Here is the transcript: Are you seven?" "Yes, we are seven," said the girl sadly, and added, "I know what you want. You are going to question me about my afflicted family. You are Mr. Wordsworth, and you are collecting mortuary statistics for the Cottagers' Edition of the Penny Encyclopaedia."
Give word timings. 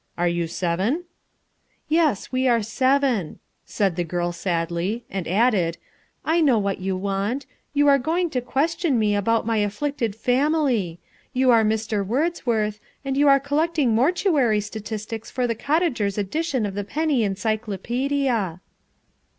Are 0.17 0.27
you 0.27 0.47
seven?" 0.47 1.03
"Yes, 1.87 2.31
we 2.31 2.47
are 2.47 2.63
seven," 2.63 3.37
said 3.65 3.95
the 3.95 4.03
girl 4.03 4.31
sadly, 4.31 5.05
and 5.11 5.27
added, 5.27 5.77
"I 6.25 6.41
know 6.41 6.57
what 6.57 6.79
you 6.79 6.97
want. 6.97 7.45
You 7.75 7.87
are 7.87 7.99
going 7.99 8.31
to 8.31 8.41
question 8.41 8.97
me 8.97 9.13
about 9.15 9.45
my 9.45 9.57
afflicted 9.57 10.15
family. 10.15 10.97
You 11.33 11.51
are 11.51 11.63
Mr. 11.63 12.03
Wordsworth, 12.03 12.79
and 13.05 13.15
you 13.15 13.27
are 13.27 13.39
collecting 13.39 13.93
mortuary 13.93 14.59
statistics 14.59 15.29
for 15.29 15.45
the 15.45 15.53
Cottagers' 15.53 16.17
Edition 16.17 16.65
of 16.65 16.73
the 16.73 16.83
Penny 16.83 17.23
Encyclopaedia." 17.23 18.59